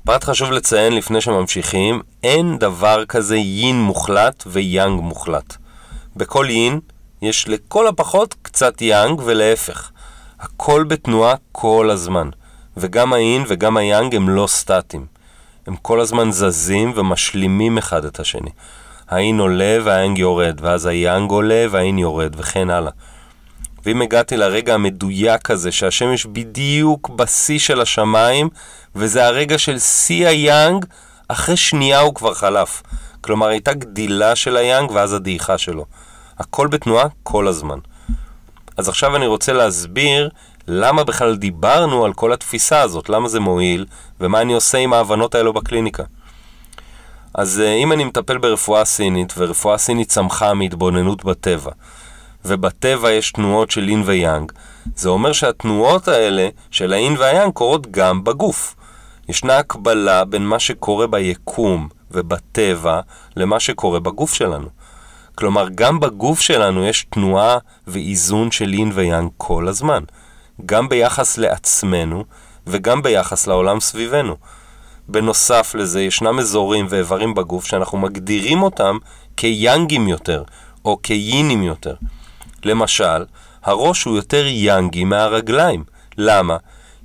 פרט 0.04 0.24
חשוב 0.24 0.50
לציין 0.50 0.92
לפני 0.92 1.20
שממשיכים, 1.20 2.02
אין 2.22 2.58
דבר 2.58 3.04
כזה 3.04 3.36
יין 3.36 3.80
מוחלט 3.80 4.44
ויאנג 4.46 5.00
מוחלט. 5.00 5.56
בכל 6.16 6.46
יין 6.48 6.80
יש 7.22 7.48
לכל 7.48 7.86
הפחות 7.86 8.34
קצת 8.42 8.82
יאנג 8.82 9.20
ולהפך. 9.24 9.90
הכל 10.40 10.84
בתנועה 10.88 11.34
כל 11.52 11.90
הזמן, 11.92 12.28
וגם 12.76 13.12
האין 13.12 13.44
וגם 13.48 13.76
היאנג 13.76 14.14
הם 14.14 14.28
לא 14.28 14.46
סטטיים. 14.46 15.06
הם 15.66 15.76
כל 15.76 16.00
הזמן 16.00 16.32
זזים 16.32 16.92
ומשלימים 16.96 17.78
אחד 17.78 18.04
את 18.04 18.20
השני. 18.20 18.50
האין 19.08 19.38
עולה 19.38 19.78
והיאנג 19.84 20.18
יורד, 20.18 20.60
ואז 20.62 20.86
היאנג 20.86 21.30
עולה 21.30 21.66
והאין 21.70 21.98
יורד, 21.98 22.34
וכן 22.38 22.70
הלאה. 22.70 22.92
ואם 23.84 24.02
הגעתי 24.02 24.36
לרגע 24.36 24.74
המדויק 24.74 25.50
הזה, 25.50 25.72
שהשמש 25.72 26.26
בדיוק 26.26 27.08
בשיא 27.08 27.58
של 27.58 27.80
השמיים, 27.80 28.48
וזה 28.94 29.26
הרגע 29.26 29.58
של 29.58 29.78
שיא 29.78 30.28
היאנג, 30.28 30.84
אחרי 31.28 31.56
שנייה 31.56 32.00
הוא 32.00 32.14
כבר 32.14 32.34
חלף. 32.34 32.82
כלומר, 33.20 33.46
הייתה 33.46 33.74
גדילה 33.74 34.36
של 34.36 34.56
היאנג 34.56 34.90
ואז 34.90 35.12
הדעיכה 35.12 35.58
שלו. 35.58 35.84
הכל 36.38 36.66
בתנועה 36.66 37.06
כל 37.22 37.48
הזמן. 37.48 37.78
אז 38.76 38.88
עכשיו 38.88 39.16
אני 39.16 39.26
רוצה 39.26 39.52
להסביר 39.52 40.28
למה 40.68 41.04
בכלל 41.04 41.36
דיברנו 41.36 42.04
על 42.04 42.12
כל 42.12 42.32
התפיסה 42.32 42.80
הזאת, 42.80 43.08
למה 43.08 43.28
זה 43.28 43.40
מועיל, 43.40 43.86
ומה 44.20 44.40
אני 44.40 44.52
עושה 44.52 44.78
עם 44.78 44.92
ההבנות 44.92 45.34
האלו 45.34 45.52
בקליניקה. 45.52 46.04
אז 47.34 47.60
אה, 47.60 47.72
אם 47.72 47.92
אני 47.92 48.04
מטפל 48.04 48.38
ברפואה 48.38 48.84
סינית, 48.84 49.34
ורפואה 49.36 49.78
סינית 49.78 50.08
צמחה 50.08 50.54
מהתבוננות 50.54 51.24
בטבע, 51.24 51.70
ובטבע 52.44 53.10
יש 53.10 53.32
תנועות 53.32 53.70
של 53.70 53.88
אין 53.88 54.02
ויאנג, 54.06 54.52
זה 54.96 55.08
אומר 55.08 55.32
שהתנועות 55.32 56.08
האלה 56.08 56.48
של 56.70 56.92
האין 56.92 57.16
והיאנג 57.18 57.52
קורות 57.52 57.90
גם 57.90 58.24
בגוף. 58.24 58.76
ישנה 59.28 59.58
הקבלה 59.58 60.24
בין 60.24 60.46
מה 60.46 60.58
שקורה 60.58 61.06
ביקום 61.06 61.88
ובטבע 62.10 63.00
למה 63.36 63.60
שקורה 63.60 64.00
בגוף 64.00 64.34
שלנו. 64.34 64.68
כלומר, 65.36 65.68
גם 65.74 66.00
בגוף 66.00 66.40
שלנו 66.40 66.84
יש 66.84 67.06
תנועה 67.10 67.58
ואיזון 67.86 68.50
של 68.50 68.72
אין 68.72 68.90
ויאנג 68.94 69.30
כל 69.36 69.68
הזמן. 69.68 70.02
גם 70.66 70.88
ביחס 70.88 71.38
לעצמנו 71.38 72.24
וגם 72.66 73.02
ביחס 73.02 73.46
לעולם 73.46 73.80
סביבנו. 73.80 74.36
בנוסף 75.08 75.74
לזה, 75.74 76.02
ישנם 76.02 76.38
אזורים 76.38 76.86
ואיברים 76.88 77.34
בגוף 77.34 77.66
שאנחנו 77.66 77.98
מגדירים 77.98 78.62
אותם 78.62 78.98
כיאנגים 79.36 80.08
יותר, 80.08 80.42
או 80.84 80.98
כיינים 81.02 81.62
יותר. 81.62 81.94
למשל, 82.64 83.24
הראש 83.62 84.04
הוא 84.04 84.16
יותר 84.16 84.46
יאנגי 84.46 85.04
מהרגליים. 85.04 85.84
למה? 86.18 86.56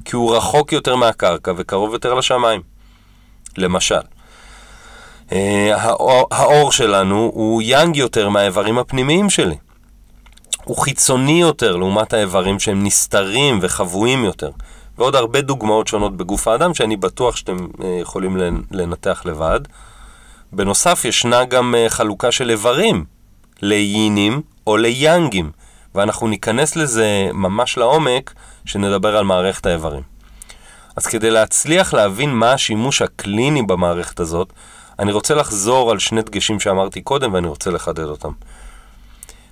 כי 0.05 0.15
הוא 0.15 0.35
רחוק 0.35 0.71
יותר 0.71 0.95
מהקרקע 0.95 1.53
וקרוב 1.57 1.93
יותר 1.93 2.13
לשמיים. 2.13 2.61
למשל, 3.57 4.01
אה, 5.31 5.87
האור 6.31 6.71
שלנו 6.71 7.31
הוא 7.33 7.61
יאנג 7.61 7.95
יותר 7.95 8.29
מהאיברים 8.29 8.77
הפנימיים 8.77 9.29
שלי. 9.29 9.55
הוא 10.63 10.77
חיצוני 10.77 11.41
יותר 11.41 11.75
לעומת 11.75 12.13
האיברים 12.13 12.59
שהם 12.59 12.83
נסתרים 12.83 13.59
וחבויים 13.61 14.23
יותר. 14.23 14.49
ועוד 14.97 15.15
הרבה 15.15 15.41
דוגמאות 15.41 15.87
שונות 15.87 16.17
בגוף 16.17 16.47
האדם 16.47 16.73
שאני 16.73 16.97
בטוח 16.97 17.35
שאתם 17.35 17.57
אה, 17.83 17.97
יכולים 18.01 18.37
לנתח 18.71 19.21
לבד. 19.25 19.59
בנוסף, 20.51 21.05
ישנה 21.05 21.45
גם 21.45 21.75
אה, 21.75 21.89
חלוקה 21.89 22.31
של 22.31 22.49
איברים 22.49 23.05
לינים 23.61 24.41
או 24.67 24.77
ליאנגים, 24.77 25.51
ואנחנו 25.95 26.27
ניכנס 26.27 26.75
לזה 26.75 27.29
ממש 27.33 27.77
לעומק 27.77 28.33
כשנדבר 28.65 29.17
על 29.17 29.25
מערכת 29.25 29.65
האיברים. 29.65 30.01
אז 30.95 31.05
כדי 31.05 31.29
להצליח 31.31 31.93
להבין 31.93 32.29
מה 32.29 32.53
השימוש 32.53 33.01
הקליני 33.01 33.61
במערכת 33.61 34.19
הזאת, 34.19 34.53
אני 35.01 35.11
רוצה 35.11 35.35
לחזור 35.35 35.91
על 35.91 35.99
שני 35.99 36.21
דגשים 36.21 36.59
שאמרתי 36.59 37.01
קודם 37.01 37.33
ואני 37.33 37.47
רוצה 37.47 37.71
לחדד 37.71 38.03
אותם. 38.03 38.31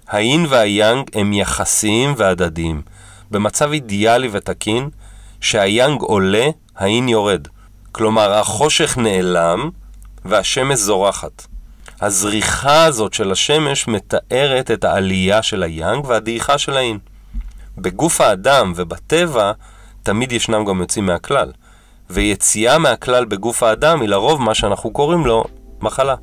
האין 0.07 0.45
והיאנג 0.49 1.09
הם 1.13 1.33
יחסיים 1.33 2.13
והדדיים. 2.17 2.81
במצב 3.31 3.71
אידיאלי 3.71 4.29
ותקין, 4.31 4.89
שהיאנג 5.41 6.01
עולה, 6.01 6.47
האין 6.75 7.09
יורד. 7.09 7.47
כלומר, 7.91 8.33
החושך 8.33 8.97
נעלם 8.97 9.69
והשמש 10.25 10.79
זורחת. 10.79 11.47
הזריחה 12.01 12.83
הזאת 12.83 13.13
של 13.13 13.31
השמש 13.31 13.87
מתארת 13.87 14.71
את 14.71 14.83
העלייה 14.83 15.43
של 15.43 15.63
היאנג 15.63 16.05
והדעיכה 16.05 16.57
של 16.57 16.77
האין. 16.77 16.97
בגוף 17.77 18.21
האדם 18.21 18.73
ובטבע 18.75 19.51
תמיד 20.03 20.31
ישנם 20.31 20.65
גם 20.65 20.79
יוצאים 20.79 21.05
מהכלל, 21.05 21.51
ויציאה 22.09 22.77
מהכלל 22.77 23.25
בגוף 23.25 23.63
האדם 23.63 24.01
היא 24.01 24.09
לרוב 24.09 24.41
מה 24.41 24.55
שאנחנו 24.55 24.91
קוראים 24.91 25.25
לו 25.25 25.43
מחלה. 25.81 26.15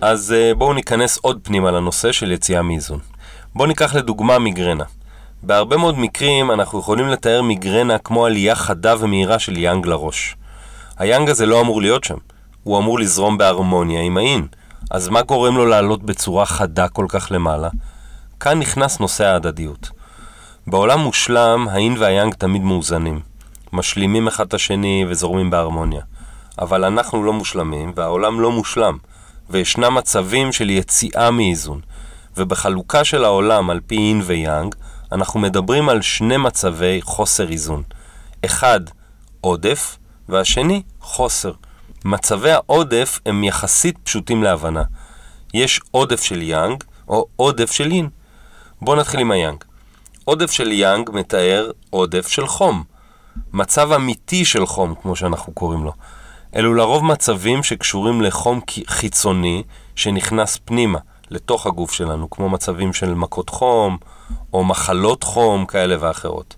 אז 0.00 0.32
אה, 0.32 0.54
בואו 0.54 0.72
ניכנס 0.72 1.18
עוד 1.22 1.40
פנימה 1.42 1.70
לנושא 1.70 2.12
של 2.12 2.32
יציאה 2.32 2.62
מאיזון. 2.62 2.98
בואו 3.54 3.68
ניקח 3.68 3.94
לדוגמה 3.94 4.38
מיגרנה. 4.38 4.84
בהרבה 5.42 5.76
מאוד 5.76 5.98
מקרים 5.98 6.50
אנחנו 6.50 6.78
יכולים 6.78 7.08
לתאר 7.08 7.42
מיגרנה 7.42 7.98
כמו 7.98 8.26
עלייה 8.26 8.54
חדה 8.54 8.94
ומהירה 9.00 9.38
של 9.38 9.56
יאנג 9.56 9.86
לראש. 9.86 10.36
היאנג 10.98 11.28
הזה 11.30 11.46
לא 11.46 11.60
אמור 11.60 11.82
להיות 11.82 12.04
שם, 12.04 12.16
הוא 12.62 12.78
אמור 12.78 12.98
לזרום 12.98 13.38
בהרמוניה 13.38 14.02
עם 14.02 14.16
האין. 14.16 14.46
אז 14.90 15.08
מה 15.08 15.22
גורם 15.22 15.56
לו 15.56 15.66
לעלות 15.66 16.02
בצורה 16.02 16.46
חדה 16.46 16.88
כל 16.88 17.06
כך 17.08 17.28
למעלה? 17.30 17.68
כאן 18.40 18.58
נכנס 18.58 19.00
נושא 19.00 19.24
ההדדיות. 19.24 19.93
בעולם 20.66 21.00
מושלם, 21.00 21.68
האין 21.70 21.96
והיאנג 21.98 22.34
תמיד 22.34 22.62
מאוזנים. 22.62 23.20
משלימים 23.72 24.28
אחד 24.28 24.46
את 24.46 24.54
השני 24.54 25.04
וזורמים 25.08 25.50
בהרמוניה. 25.50 26.02
אבל 26.58 26.84
אנחנו 26.84 27.24
לא 27.24 27.32
מושלמים, 27.32 27.92
והעולם 27.96 28.40
לא 28.40 28.50
מושלם, 28.50 28.98
וישנם 29.50 29.94
מצבים 29.94 30.52
של 30.52 30.70
יציאה 30.70 31.30
מאיזון. 31.30 31.80
ובחלוקה 32.36 33.04
של 33.04 33.24
העולם 33.24 33.70
על 33.70 33.80
פי 33.86 33.96
אין 33.96 34.22
ויאנג, 34.24 34.74
אנחנו 35.12 35.40
מדברים 35.40 35.88
על 35.88 36.02
שני 36.02 36.36
מצבי 36.36 37.00
חוסר 37.02 37.48
איזון. 37.48 37.82
אחד, 38.44 38.80
עודף, 39.40 39.96
והשני, 40.28 40.82
חוסר. 41.00 41.52
מצבי 42.04 42.50
העודף 42.50 43.20
הם 43.26 43.44
יחסית 43.44 43.98
פשוטים 44.04 44.42
להבנה. 44.42 44.82
יש 45.54 45.80
עודף 45.90 46.22
של 46.22 46.42
יאנג 46.42 46.84
או 47.08 47.26
עודף 47.36 47.70
של 47.70 47.90
אין. 47.90 48.08
בואו 48.82 48.96
נתחיל 48.96 49.20
עם 49.20 49.30
היאנג. 49.30 49.64
עודף 50.24 50.50
של 50.50 50.72
יאנג 50.72 51.10
מתאר 51.12 51.70
עודף 51.90 52.28
של 52.28 52.46
חום. 52.46 52.84
מצב 53.52 53.92
אמיתי 53.92 54.44
של 54.44 54.66
חום, 54.66 54.94
כמו 55.02 55.16
שאנחנו 55.16 55.52
קוראים 55.52 55.84
לו. 55.84 55.92
אלו 56.56 56.74
לרוב 56.74 57.04
מצבים 57.04 57.62
שקשורים 57.62 58.22
לחום 58.22 58.60
חיצוני 58.86 59.62
שנכנס 59.96 60.58
פנימה, 60.64 60.98
לתוך 61.30 61.66
הגוף 61.66 61.92
שלנו, 61.92 62.30
כמו 62.30 62.48
מצבים 62.48 62.92
של 62.92 63.14
מכות 63.14 63.48
חום 63.48 63.96
או 64.52 64.64
מחלות 64.64 65.24
חום 65.24 65.66
כאלה 65.66 65.96
ואחרות. 66.00 66.54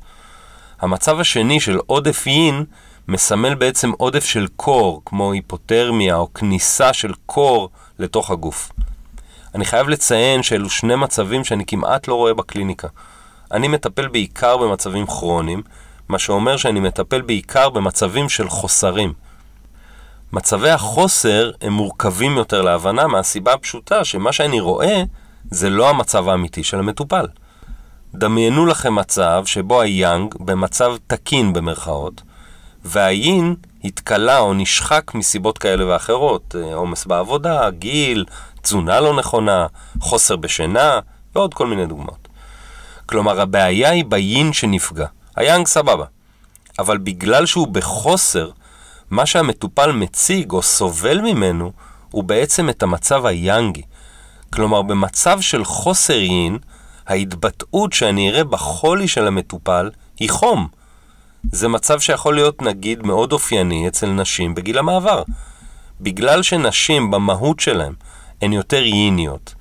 המצב 0.81 1.21
השני 1.21 1.61
של 1.61 1.79
עודף 1.87 2.27
יין 2.27 2.65
מסמל 3.09 3.55
בעצם 3.55 3.91
עודף 3.99 4.25
של 4.25 4.47
קור, 4.57 5.03
כמו 5.05 5.33
היפותרמיה 5.33 6.17
או 6.17 6.35
כניסה 6.35 6.93
של 6.93 7.13
קור 7.27 7.71
לתוך 7.99 8.31
הגוף. 8.31 8.73
אני 9.55 9.65
חייב 9.65 9.89
לציין 9.89 10.43
שאלו 10.43 10.71
שני 10.71 10.97
מצבים 10.97 11.45
שאני 11.45 11.67
כמעט 11.67 12.09
לא 12.09 12.15
רואה 12.15 12.35
בקליניקה. 12.35 12.89
אני 13.53 13.69
מטפל 13.69 14.09
בעיקר 14.09 14.57
במצבים 14.57 15.07
כרוניים, 15.07 15.63
מה 16.09 16.19
שאומר 16.19 16.57
שאני 16.57 16.81
מטפל 16.81 17.21
בעיקר 17.21 17.71
במצבים 17.71 18.29
של 18.29 18.49
חוסרים. 18.49 19.13
מצבי 20.33 20.71
החוסר 20.71 21.51
הם 21.61 21.73
מורכבים 21.73 22.37
יותר 22.37 22.63
להבנה 22.63 23.07
מהסיבה 23.07 23.53
הפשוטה 23.53 24.05
שמה 24.05 24.33
שאני 24.33 24.61
רואה 24.61 25.03
זה 25.51 25.71
לא 25.71 25.91
המצב 25.91 26.29
האמיתי 26.29 26.65
של 26.65 26.79
המטופל. 26.79 27.27
דמיינו 28.15 28.67
לכם 28.67 28.95
מצב 28.95 29.43
שבו 29.47 29.81
היאנג 29.81 30.35
במצב 30.41 30.97
תקין 31.07 31.53
במרכאות, 31.53 32.23
והיין 32.85 33.55
התקלה 33.85 34.39
או 34.39 34.55
נשחק 34.55 35.15
מסיבות 35.15 35.59
כאלה 35.59 35.87
ואחרות, 35.87 36.57
אה, 36.59 36.75
עומס 36.75 37.07
בעבודה, 37.07 37.71
גיל, 37.71 38.25
תזונה 38.63 39.01
לא 39.01 39.17
נכונה, 39.17 39.67
חוסר 40.01 40.37
בשינה 40.37 41.01
ועוד 41.35 41.55
כל 41.55 41.67
מיני 41.67 41.87
דוגמאות. 41.87 42.26
כלומר, 43.07 43.41
הבעיה 43.41 43.91
היא 43.91 44.05
ביין 44.05 44.53
שנפגע. 44.53 45.07
היאנג 45.37 45.67
סבבה. 45.67 46.05
אבל 46.79 46.99
בגלל 46.99 47.47
שהוא 47.47 47.69
בחוסר, 47.69 48.51
מה 49.11 49.27
שהמטופל 49.27 49.93
מציג 49.93 50.53
או 50.53 50.63
סובל 50.63 51.21
ממנו, 51.21 51.73
הוא 52.11 52.25
בעצם 52.25 52.69
את 52.69 52.83
המצב 52.83 53.27
היאנגי. 53.27 53.83
כלומר, 54.53 54.83
במצב 54.83 55.41
של 55.41 55.65
חוסר 55.65 56.15
יין, 56.15 56.59
ההתבטאות 57.07 57.93
שאני 57.93 58.31
אראה 58.31 58.45
בחולי 58.45 59.09
של 59.09 59.27
המטופל 59.27 59.91
היא 60.19 60.31
חום. 60.31 60.69
זה 61.53 61.69
מצב 61.69 62.01
שיכול 62.01 62.35
להיות 62.35 62.63
נגיד 62.63 63.07
מאוד 63.07 63.33
אופייני 63.33 63.89
אצל 63.89 64.07
נשים 64.07 64.55
בגיל 64.55 64.79
המעבר. 64.79 65.23
בגלל 66.01 66.43
שנשים 66.43 67.11
במהות 67.11 67.61
שלהן 67.61 67.93
הן 68.43 68.53
יותר 68.53 68.83
ייניות. 68.83 69.55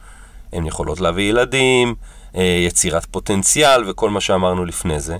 הן 0.53 0.65
יכולות 0.65 0.99
להביא 0.99 1.29
ילדים, 1.29 1.95
יצירת 2.35 3.05
פוטנציאל 3.05 3.89
וכל 3.89 4.09
מה 4.09 4.21
שאמרנו 4.21 4.65
לפני 4.65 4.99
זה. 4.99 5.17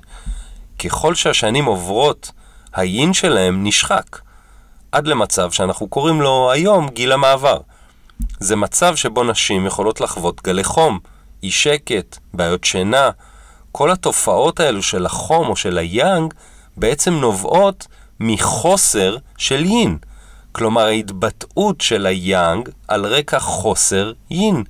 ככל 0.80 1.16
שהשנים 1.16 1.66
עוברות, 1.66 2.32
היין 2.74 3.14
שלהם 3.14 3.68
נשחק. 3.68 4.20
עד 4.92 5.08
למצב 5.08 5.52
שאנחנו 5.52 5.88
קוראים 5.88 6.22
לו 6.22 6.52
היום 6.52 6.90
גיל 6.90 7.12
המעבר. 7.12 7.60
זה 8.40 8.56
מצב 8.56 8.96
שבו 8.96 9.24
נשים 9.24 9.66
יכולות 9.66 10.02
לחוות 10.02 10.44
גלי 10.44 10.64
חום, 10.64 11.00
אי 11.44 11.52
שקט, 11.52 12.18
בעיות 12.34 12.64
שינה. 12.64 13.10
כל 13.72 13.92
התופעות 13.92 14.60
האלו 14.60 14.84
של 14.84 15.06
החום 15.06 15.50
או 15.50 15.56
של 15.56 15.78
היאנג 15.78 16.34
בעצם 16.78 17.14
נובעות 17.14 17.88
מחוסר 18.20 19.18
של 19.38 19.66
יין. 19.66 19.98
כלומר, 20.52 20.82
ההתבטאות 20.86 21.82
של 21.82 22.06
היאנג 22.06 22.70
על 22.88 23.06
רקע 23.06 23.40
חוסר 23.40 24.12
יין. 24.30 24.64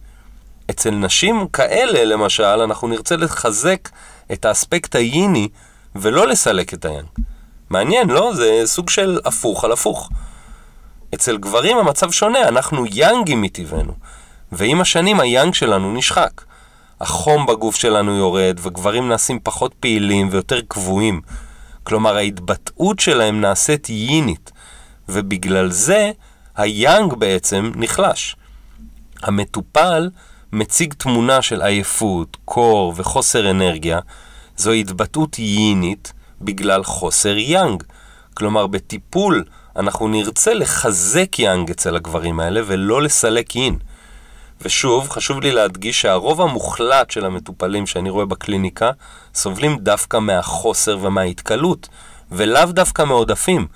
אצל 0.69 0.91
נשים 0.91 1.47
כאלה, 1.47 2.05
למשל, 2.05 2.43
אנחנו 2.43 2.87
נרצה 2.87 3.15
לחזק 3.15 3.89
את 4.31 4.45
האספקט 4.45 4.95
היני 4.95 5.47
ולא 5.95 6.27
לסלק 6.27 6.73
את 6.73 6.85
היאנג. 6.85 7.05
מעניין, 7.69 8.09
לא? 8.09 8.33
זה 8.35 8.61
סוג 8.65 8.89
של 8.89 9.19
הפוך 9.25 9.63
על 9.63 9.71
הפוך. 9.71 10.09
אצל 11.15 11.37
גברים 11.37 11.77
המצב 11.77 12.11
שונה, 12.11 12.47
אנחנו 12.47 12.85
יאנגים 12.91 13.41
מטבענו, 13.41 13.93
ועם 14.51 14.81
השנים 14.81 15.19
היאנג 15.19 15.53
שלנו 15.53 15.93
נשחק. 15.93 16.41
החום 17.01 17.45
בגוף 17.45 17.75
שלנו 17.75 18.17
יורד, 18.17 18.59
וגברים 18.61 19.09
נעשים 19.09 19.39
פחות 19.43 19.73
פעילים 19.79 20.29
ויותר 20.31 20.61
קבועים. 20.67 21.21
כלומר, 21.83 22.15
ההתבטאות 22.15 22.99
שלהם 22.99 23.41
נעשית 23.41 23.89
יינית, 23.89 24.51
ובגלל 25.09 25.71
זה 25.71 26.11
היאנג 26.55 27.13
בעצם 27.13 27.71
נחלש. 27.75 28.35
המטופל 29.23 30.09
מציג 30.53 30.93
תמונה 30.93 31.41
של 31.41 31.61
עייפות, 31.61 32.37
קור 32.45 32.93
וחוסר 32.95 33.51
אנרגיה, 33.51 33.99
זו 34.57 34.71
התבטאות 34.71 35.39
יינית 35.39 36.13
בגלל 36.41 36.83
חוסר 36.83 37.37
יאנג. 37.37 37.83
כלומר, 38.33 38.67
בטיפול 38.67 39.43
אנחנו 39.75 40.07
נרצה 40.07 40.53
לחזק 40.53 41.39
יאנג 41.39 41.69
אצל 41.69 41.95
הגברים 41.95 42.39
האלה 42.39 42.61
ולא 42.65 43.01
לסלק 43.01 43.55
יין. 43.55 43.77
ושוב, 44.61 45.09
חשוב 45.09 45.41
לי 45.41 45.51
להדגיש 45.51 46.01
שהרוב 46.01 46.41
המוחלט 46.41 47.11
של 47.11 47.25
המטופלים 47.25 47.87
שאני 47.87 48.09
רואה 48.09 48.25
בקליניקה 48.25 48.91
סובלים 49.33 49.77
דווקא 49.77 50.17
מהחוסר 50.17 50.97
ומההתקלות, 51.01 51.87
ולאו 52.31 52.65
דווקא 52.65 53.01
מעודפים. 53.01 53.67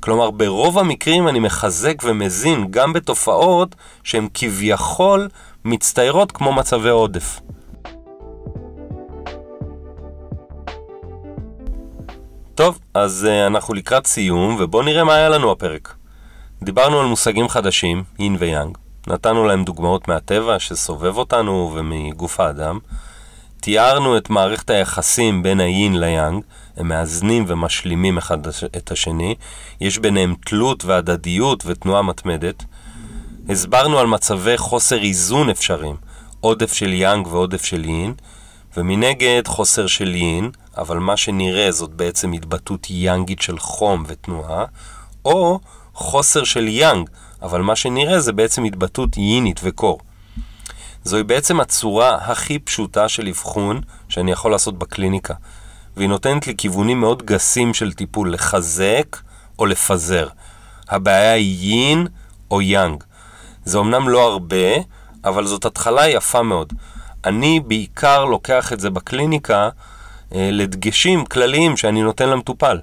כלומר, 0.00 0.30
ברוב 0.30 0.78
המקרים 0.78 1.28
אני 1.28 1.38
מחזק 1.38 1.94
ומזין 2.04 2.66
גם 2.70 2.92
בתופעות 2.92 3.74
שהן 4.04 4.28
כביכול 4.34 5.28
מצטיירות 5.68 6.32
כמו 6.32 6.52
מצבי 6.52 6.88
עודף. 6.88 7.40
טוב, 12.54 12.78
אז 12.94 13.26
uh, 13.28 13.46
אנחנו 13.46 13.74
לקראת 13.74 14.06
סיום, 14.06 14.56
ובואו 14.60 14.82
נראה 14.82 15.04
מה 15.04 15.14
היה 15.14 15.28
לנו 15.28 15.52
הפרק. 15.52 15.94
דיברנו 16.62 17.00
על 17.00 17.06
מושגים 17.06 17.48
חדשים, 17.48 18.04
יין 18.18 18.36
ויאנג. 18.38 18.78
נתנו 19.06 19.44
להם 19.44 19.64
דוגמאות 19.64 20.08
מהטבע 20.08 20.58
שסובב 20.58 21.16
אותנו 21.16 21.72
ומגוף 21.74 22.40
האדם. 22.40 22.78
תיארנו 23.60 24.16
את 24.16 24.30
מערכת 24.30 24.70
היחסים 24.70 25.42
בין 25.42 25.60
היין 25.60 26.00
ליאנג, 26.00 26.42
הם 26.76 26.88
מאזנים 26.88 27.44
ומשלימים 27.46 28.18
אחד 28.18 28.38
את 28.76 28.90
השני, 28.90 29.34
יש 29.80 29.98
ביניהם 29.98 30.34
תלות 30.44 30.84
והדדיות 30.84 31.62
ותנועה 31.66 32.02
מתמדת. 32.02 32.64
הסברנו 33.48 33.98
על 33.98 34.06
מצבי 34.06 34.58
חוסר 34.58 35.02
איזון 35.02 35.50
אפשריים, 35.50 35.96
עודף 36.40 36.72
של 36.72 36.92
יאנג 36.92 37.26
ועודף 37.26 37.64
של 37.64 37.84
יין, 37.84 38.14
ומנגד 38.76 39.42
חוסר 39.46 39.86
של 39.86 40.14
יין, 40.14 40.50
אבל 40.76 40.98
מה 40.98 41.16
שנראה 41.16 41.72
זאת 41.72 41.90
בעצם 41.90 42.32
התבטאות 42.32 42.86
יאנגית 42.90 43.42
של 43.42 43.58
חום 43.58 44.04
ותנועה, 44.06 44.64
או 45.24 45.60
חוסר 45.94 46.44
של 46.44 46.68
יאנג, 46.68 47.08
אבל 47.42 47.62
מה 47.62 47.76
שנראה 47.76 48.20
זה 48.20 48.32
בעצם 48.32 48.64
התבטאות 48.64 49.16
יינית 49.16 49.60
וקור. 49.64 50.00
זוהי 51.04 51.22
בעצם 51.22 51.60
הצורה 51.60 52.14
הכי 52.14 52.58
פשוטה 52.58 53.08
של 53.08 53.28
אבחון 53.28 53.80
שאני 54.08 54.32
יכול 54.32 54.50
לעשות 54.50 54.78
בקליניקה, 54.78 55.34
והיא 55.96 56.08
נותנת 56.08 56.46
לי 56.46 56.54
כיוונים 56.56 57.00
מאוד 57.00 57.22
גסים 57.22 57.74
של 57.74 57.92
טיפול 57.92 58.32
לחזק 58.32 59.16
או 59.58 59.66
לפזר. 59.66 60.28
הבעיה 60.88 61.32
היא 61.32 61.58
יין 61.60 62.06
או 62.50 62.62
יאנג. 62.62 63.04
זה 63.68 63.78
אמנם 63.78 64.08
לא 64.08 64.32
הרבה, 64.32 64.66
אבל 65.24 65.46
זאת 65.46 65.64
התחלה 65.64 66.08
יפה 66.08 66.42
מאוד. 66.42 66.72
אני 67.24 67.60
בעיקר 67.60 68.24
לוקח 68.24 68.72
את 68.72 68.80
זה 68.80 68.90
בקליניקה 68.90 69.68
אה, 70.34 70.48
לדגשים 70.52 71.26
כלליים 71.26 71.76
שאני 71.76 72.02
נותן 72.02 72.28
למטופל. 72.28 72.78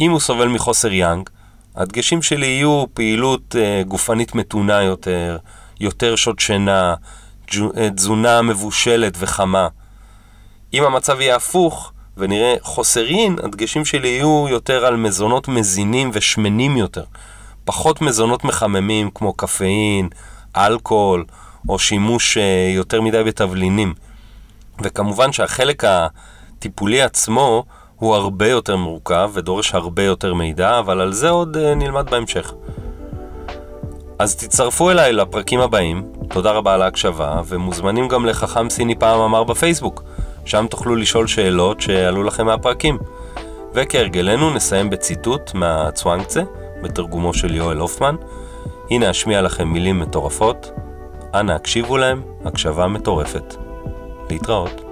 אם 0.00 0.10
הוא 0.10 0.20
סובל 0.20 0.48
מחוסר 0.48 0.92
יאנג, 0.92 1.28
הדגשים 1.76 2.22
שלי 2.22 2.46
יהיו 2.46 2.84
פעילות 2.94 3.54
uh, 3.54 3.88
גופנית 3.88 4.34
מתונה 4.34 4.82
יותר, 4.82 5.38
יותר 5.80 6.16
שעות 6.16 6.38
שינה, 6.40 6.94
אה, 7.76 7.90
תזונה 7.90 8.42
מבושלת 8.42 9.14
וחמה, 9.18 9.68
אם 10.74 10.84
המצב 10.84 11.20
יהיה 11.20 11.36
הפוך, 11.36 11.92
ונראה 12.16 12.54
חוסרין, 12.60 13.36
הדגשים 13.42 13.84
שלי 13.84 14.08
יהיו 14.08 14.46
יותר 14.50 14.86
על 14.86 14.96
מזונות 14.96 15.48
מזינים 15.48 16.10
ושמנים 16.12 16.76
יותר. 16.76 17.04
פחות 17.64 18.02
מזונות 18.02 18.44
מחממים 18.44 19.10
כמו 19.14 19.32
קפאין, 19.32 20.08
אלכוהול, 20.56 21.24
או 21.68 21.78
שימוש 21.78 22.38
אה, 22.38 22.72
יותר 22.74 23.00
מדי 23.00 23.22
בתבלינים. 23.24 23.94
וכמובן 24.82 25.32
שהחלק 25.32 25.82
הטיפולי 25.84 27.02
עצמו 27.02 27.64
הוא 27.96 28.14
הרבה 28.14 28.48
יותר 28.48 28.76
מורכב 28.76 29.30
ודורש 29.34 29.74
הרבה 29.74 30.02
יותר 30.02 30.34
מידע, 30.34 30.78
אבל 30.78 31.00
על 31.00 31.12
זה 31.12 31.30
עוד 31.30 31.56
אה, 31.56 31.74
נלמד 31.74 32.10
בהמשך. 32.10 32.52
אז 34.18 34.36
תצטרפו 34.36 34.90
אליי 34.90 35.12
לפרקים 35.12 35.60
הבאים, 35.60 36.12
תודה 36.28 36.52
רבה 36.52 36.74
על 36.74 36.82
ההקשבה, 36.82 37.40
ומוזמנים 37.46 38.08
גם 38.08 38.26
לחכם 38.26 38.70
סיני 38.70 38.94
פעם 38.94 39.20
אמר 39.20 39.44
בפייסבוק, 39.44 40.02
שם 40.44 40.66
תוכלו 40.70 40.96
לשאול 40.96 41.26
שאלות 41.26 41.80
שעלו 41.80 42.22
לכם 42.22 42.46
מהפרקים. 42.46 42.98
וכהרגלנו 43.74 44.50
נסיים 44.50 44.90
בציטוט 44.90 45.54
מהצואנקצה, 45.54 46.42
בתרגומו 46.82 47.34
של 47.34 47.54
יואל 47.54 47.78
הופמן. 47.78 48.16
הנה 48.90 49.10
אשמיע 49.10 49.42
לכם 49.42 49.68
מילים 49.68 49.98
מטורפות, 49.98 50.70
אנא 51.34 51.52
הקשיבו 51.52 51.96
להם, 51.96 52.22
הקשבה 52.44 52.86
מטורפת. 52.86 53.54
להתראות. 54.30 54.89